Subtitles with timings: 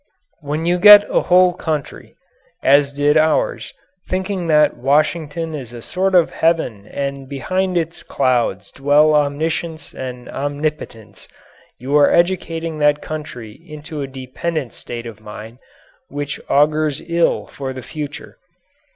[0.39, 2.15] When you get a whole country
[2.63, 3.71] as did ours
[4.09, 10.27] thinking that Washington is a sort of heaven and behind its clouds dwell omniscience and
[10.27, 11.27] omnipotence,
[11.77, 15.59] you are educating that country into a dependent state of mind
[16.09, 18.39] which augurs ill for the future.